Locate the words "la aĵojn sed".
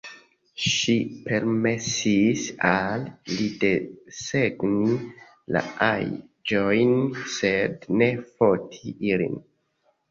5.57-7.91